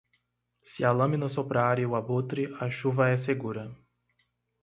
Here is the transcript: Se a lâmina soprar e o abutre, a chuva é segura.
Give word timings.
Se 0.63 0.83
a 0.83 0.91
lâmina 0.91 1.29
soprar 1.29 1.77
e 1.77 1.85
o 1.85 1.95
abutre, 1.95 2.43
a 2.63 2.67
chuva 2.71 3.09
é 3.11 3.15
segura. 3.17 3.65